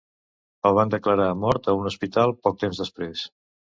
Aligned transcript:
El 0.69 0.77
van 0.77 0.93
declarar 0.93 1.27
mort 1.43 1.71
a 1.73 1.77
un 1.81 1.91
hospital 1.93 2.33
poc 2.49 2.59
temps 2.65 2.81
després. 2.85 3.29